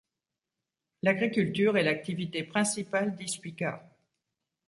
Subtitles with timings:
[1.03, 3.87] L'agriculture est l'activité principale d'Ispica.